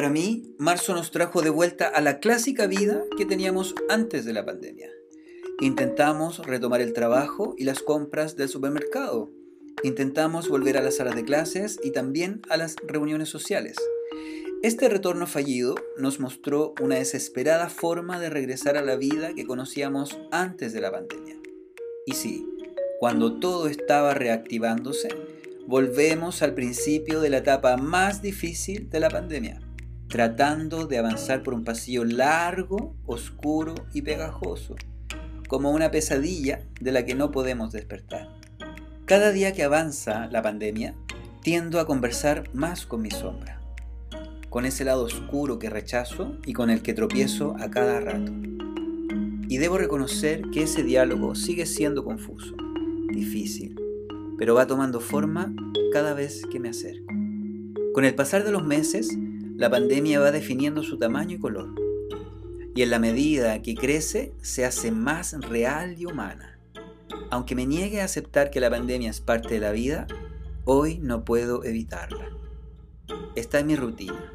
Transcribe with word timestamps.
Para 0.00 0.08
mí, 0.08 0.54
marzo 0.56 0.94
nos 0.94 1.10
trajo 1.10 1.42
de 1.42 1.50
vuelta 1.50 1.86
a 1.86 2.00
la 2.00 2.20
clásica 2.20 2.66
vida 2.66 3.04
que 3.18 3.26
teníamos 3.26 3.74
antes 3.90 4.24
de 4.24 4.32
la 4.32 4.46
pandemia. 4.46 4.88
Intentamos 5.60 6.38
retomar 6.38 6.80
el 6.80 6.94
trabajo 6.94 7.54
y 7.58 7.64
las 7.64 7.82
compras 7.82 8.34
del 8.34 8.48
supermercado. 8.48 9.30
Intentamos 9.82 10.48
volver 10.48 10.78
a 10.78 10.80
las 10.80 10.96
salas 10.96 11.16
de 11.16 11.24
clases 11.26 11.78
y 11.84 11.90
también 11.90 12.40
a 12.48 12.56
las 12.56 12.76
reuniones 12.82 13.28
sociales. 13.28 13.76
Este 14.62 14.88
retorno 14.88 15.26
fallido 15.26 15.74
nos 15.98 16.18
mostró 16.18 16.72
una 16.80 16.94
desesperada 16.94 17.68
forma 17.68 18.18
de 18.18 18.30
regresar 18.30 18.78
a 18.78 18.82
la 18.82 18.96
vida 18.96 19.34
que 19.34 19.46
conocíamos 19.46 20.18
antes 20.30 20.72
de 20.72 20.80
la 20.80 20.90
pandemia. 20.90 21.36
Y 22.06 22.12
sí, 22.12 22.48
cuando 23.00 23.38
todo 23.38 23.68
estaba 23.68 24.14
reactivándose, 24.14 25.08
volvemos 25.66 26.40
al 26.40 26.54
principio 26.54 27.20
de 27.20 27.28
la 27.28 27.36
etapa 27.36 27.76
más 27.76 28.22
difícil 28.22 28.88
de 28.88 29.00
la 29.00 29.10
pandemia 29.10 29.60
tratando 30.10 30.86
de 30.86 30.98
avanzar 30.98 31.44
por 31.44 31.54
un 31.54 31.62
pasillo 31.62 32.04
largo, 32.04 32.96
oscuro 33.06 33.76
y 33.94 34.02
pegajoso, 34.02 34.74
como 35.48 35.70
una 35.70 35.92
pesadilla 35.92 36.62
de 36.80 36.90
la 36.90 37.06
que 37.06 37.14
no 37.14 37.30
podemos 37.30 37.72
despertar. 37.72 38.28
Cada 39.06 39.30
día 39.30 39.52
que 39.52 39.62
avanza 39.62 40.26
la 40.26 40.42
pandemia, 40.42 40.96
tiendo 41.42 41.78
a 41.78 41.86
conversar 41.86 42.52
más 42.52 42.86
con 42.86 43.02
mi 43.02 43.10
sombra, 43.12 43.60
con 44.50 44.66
ese 44.66 44.84
lado 44.84 45.04
oscuro 45.04 45.60
que 45.60 45.70
rechazo 45.70 46.36
y 46.44 46.54
con 46.54 46.70
el 46.70 46.82
que 46.82 46.92
tropiezo 46.92 47.54
a 47.60 47.70
cada 47.70 48.00
rato. 48.00 48.32
Y 49.48 49.58
debo 49.58 49.78
reconocer 49.78 50.42
que 50.52 50.64
ese 50.64 50.82
diálogo 50.82 51.36
sigue 51.36 51.66
siendo 51.66 52.04
confuso, 52.04 52.56
difícil, 53.12 53.76
pero 54.38 54.56
va 54.56 54.66
tomando 54.66 54.98
forma 54.98 55.54
cada 55.92 56.14
vez 56.14 56.42
que 56.50 56.58
me 56.58 56.70
acerco. 56.70 57.14
Con 57.94 58.04
el 58.04 58.14
pasar 58.14 58.44
de 58.44 58.52
los 58.52 58.64
meses, 58.64 59.16
la 59.60 59.68
pandemia 59.68 60.18
va 60.20 60.32
definiendo 60.32 60.82
su 60.82 60.96
tamaño 60.96 61.36
y 61.36 61.38
color. 61.38 61.74
Y 62.74 62.80
en 62.80 62.88
la 62.88 62.98
medida 62.98 63.60
que 63.60 63.74
crece, 63.74 64.32
se 64.40 64.64
hace 64.64 64.90
más 64.90 65.34
real 65.38 65.96
y 65.98 66.06
humana. 66.06 66.58
Aunque 67.30 67.54
me 67.54 67.66
niegue 67.66 68.00
a 68.00 68.06
aceptar 68.06 68.50
que 68.50 68.58
la 68.58 68.70
pandemia 68.70 69.10
es 69.10 69.20
parte 69.20 69.52
de 69.52 69.60
la 69.60 69.72
vida, 69.72 70.06
hoy 70.64 70.98
no 70.98 71.26
puedo 71.26 71.62
evitarla. 71.62 72.30
Está 73.34 73.58
en 73.58 73.66
mi 73.66 73.76
rutina, 73.76 74.32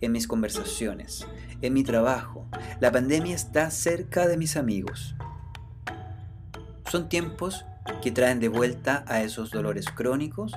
en 0.00 0.10
mis 0.10 0.26
conversaciones, 0.26 1.26
en 1.60 1.74
mi 1.74 1.84
trabajo. 1.84 2.48
La 2.80 2.90
pandemia 2.90 3.34
está 3.34 3.70
cerca 3.70 4.26
de 4.26 4.38
mis 4.38 4.56
amigos. 4.56 5.16
Son 6.90 7.10
tiempos 7.10 7.66
que 8.00 8.10
traen 8.10 8.40
de 8.40 8.48
vuelta 8.48 9.04
a 9.06 9.22
esos 9.22 9.50
dolores 9.50 9.84
crónicos 9.94 10.52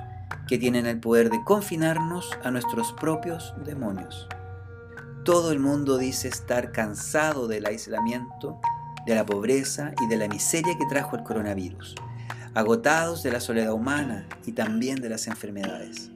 que 0.46 0.58
tienen 0.58 0.86
el 0.86 1.00
poder 1.00 1.30
de 1.30 1.42
confinarnos 1.44 2.30
a 2.42 2.50
nuestros 2.50 2.92
propios 2.92 3.54
demonios. 3.64 4.28
Todo 5.24 5.50
el 5.50 5.58
mundo 5.58 5.98
dice 5.98 6.28
estar 6.28 6.70
cansado 6.72 7.48
del 7.48 7.66
aislamiento, 7.66 8.60
de 9.06 9.14
la 9.14 9.26
pobreza 9.26 9.92
y 10.02 10.06
de 10.06 10.16
la 10.16 10.28
miseria 10.28 10.76
que 10.78 10.86
trajo 10.86 11.16
el 11.16 11.24
coronavirus, 11.24 11.94
agotados 12.54 13.22
de 13.22 13.32
la 13.32 13.40
soledad 13.40 13.72
humana 13.72 14.26
y 14.46 14.52
también 14.52 15.00
de 15.00 15.08
las 15.08 15.26
enfermedades. 15.26 16.10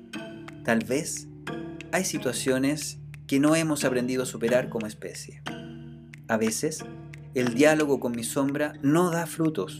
Tal 0.64 0.84
vez 0.84 1.26
hay 1.92 2.04
situaciones 2.04 2.98
que 3.26 3.40
no 3.40 3.54
hemos 3.56 3.84
aprendido 3.84 4.22
a 4.22 4.26
superar 4.26 4.68
como 4.68 4.86
especie. 4.86 5.42
A 6.28 6.36
veces, 6.36 6.84
el 7.34 7.54
diálogo 7.54 8.00
con 8.00 8.12
mi 8.12 8.24
sombra 8.24 8.74
no 8.82 9.10
da 9.10 9.26
frutos 9.26 9.78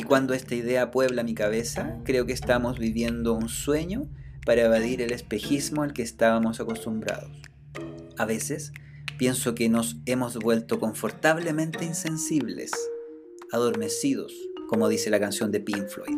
y 0.00 0.02
cuando 0.02 0.32
esta 0.32 0.54
idea 0.54 0.90
puebla 0.90 1.22
mi 1.24 1.34
cabeza, 1.34 1.98
creo 2.04 2.24
que 2.24 2.32
estamos 2.32 2.78
viviendo 2.78 3.34
un 3.34 3.50
sueño 3.50 4.08
para 4.46 4.62
evadir 4.64 5.02
el 5.02 5.12
espejismo 5.12 5.82
al 5.82 5.92
que 5.92 6.00
estábamos 6.00 6.58
acostumbrados. 6.58 7.30
A 8.16 8.24
veces 8.24 8.72
pienso 9.18 9.54
que 9.54 9.68
nos 9.68 9.98
hemos 10.06 10.38
vuelto 10.38 10.80
confortablemente 10.80 11.84
insensibles, 11.84 12.70
adormecidos, 13.52 14.32
como 14.70 14.88
dice 14.88 15.10
la 15.10 15.20
canción 15.20 15.52
de 15.52 15.60
Pink 15.60 15.88
Floyd, 15.88 16.16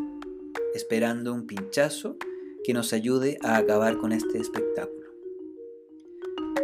esperando 0.76 1.34
un 1.34 1.48
pinchazo 1.48 2.16
que 2.62 2.74
nos 2.74 2.92
ayude 2.92 3.36
a 3.42 3.56
acabar 3.56 3.98
con 3.98 4.12
este 4.12 4.38
espectáculo. 4.38 5.10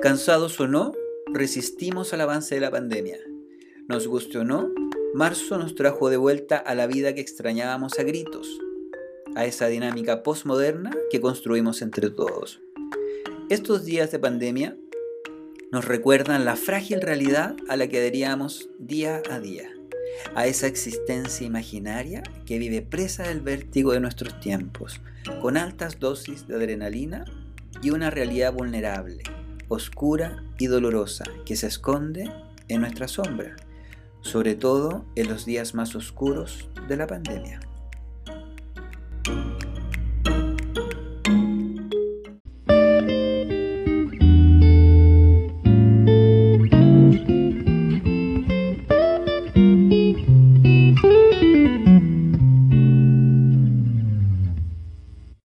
Cansados 0.00 0.60
o 0.60 0.68
no, 0.68 0.92
resistimos 1.34 2.12
al 2.12 2.20
avance 2.20 2.54
de 2.54 2.60
la 2.60 2.70
pandemia. 2.70 3.18
Nos 3.88 4.06
guste 4.06 4.38
o 4.38 4.44
no, 4.44 4.70
marzo 5.14 5.58
nos 5.58 5.74
trajo 5.74 6.10
de 6.10 6.16
vuelta 6.16 6.56
a 6.56 6.74
la 6.74 6.86
vida 6.86 7.14
que 7.14 7.20
extrañábamos 7.20 7.98
a 7.98 8.02
gritos, 8.02 8.58
a 9.34 9.46
esa 9.46 9.66
dinámica 9.66 10.22
postmoderna 10.22 10.90
que 11.10 11.20
construimos 11.20 11.82
entre 11.82 12.10
todos. 12.10 12.60
Estos 13.48 13.84
días 13.84 14.10
de 14.10 14.18
pandemia 14.18 14.76
nos 15.72 15.84
recuerdan 15.84 16.44
la 16.44 16.56
frágil 16.56 17.00
realidad 17.00 17.56
a 17.68 17.76
la 17.76 17.88
que 17.88 17.98
adheríamos 17.98 18.68
día 18.78 19.22
a 19.30 19.40
día, 19.40 19.70
a 20.34 20.46
esa 20.46 20.66
existencia 20.66 21.46
imaginaria 21.46 22.22
que 22.44 22.58
vive 22.58 22.82
presa 22.82 23.28
del 23.28 23.40
vértigo 23.40 23.92
de 23.92 24.00
nuestros 24.00 24.38
tiempos, 24.40 25.00
con 25.40 25.56
altas 25.56 25.98
dosis 25.98 26.46
de 26.46 26.56
adrenalina 26.56 27.24
y 27.82 27.90
una 27.90 28.10
realidad 28.10 28.52
vulnerable, 28.52 29.22
oscura 29.68 30.44
y 30.58 30.66
dolorosa 30.66 31.24
que 31.46 31.56
se 31.56 31.66
esconde 31.66 32.30
en 32.68 32.80
nuestra 32.82 33.08
sombra 33.08 33.56
sobre 34.20 34.54
todo 34.54 35.04
en 35.14 35.28
los 35.28 35.44
días 35.44 35.74
más 35.74 35.94
oscuros 35.94 36.68
de 36.88 36.96
la 36.96 37.06
pandemia. 37.06 37.60